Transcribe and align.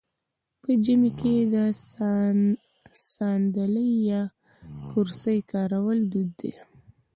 په 0.61 0.69
ژمي 0.83 1.11
کې 1.19 1.35
د 1.53 1.55
ساندلۍ 3.11 3.91
یا 4.11 4.21
کرسۍ 4.89 5.39
کارول 5.51 5.99
دود 6.11 6.29
دی. 6.39 6.53